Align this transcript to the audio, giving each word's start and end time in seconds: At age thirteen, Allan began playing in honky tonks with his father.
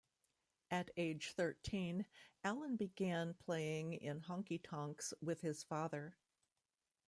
At 0.71 0.89
age 0.97 1.33
thirteen, 1.33 2.07
Allan 2.43 2.75
began 2.75 3.35
playing 3.35 3.93
in 3.93 4.21
honky 4.21 4.59
tonks 4.59 5.13
with 5.21 5.41
his 5.41 5.61
father. 5.63 6.17